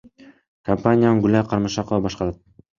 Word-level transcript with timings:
Компанияны 0.69 1.21
Гүлай 1.27 1.47
Карымшакова 1.53 2.05
башкарат. 2.09 2.45